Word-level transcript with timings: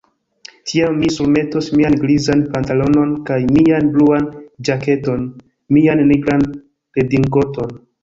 Tiam 0.69 0.95
mi 1.01 1.09
surmetos 1.15 1.67
mian 1.81 1.97
grizan 2.05 2.41
pantalonon 2.57 3.13
kaj 3.29 3.39
mian 3.53 3.93
bluan 3.99 4.27
ĵaketon 4.71 5.31
mian 5.79 6.07
nigran 6.13 6.53
redingoton. 6.53 7.83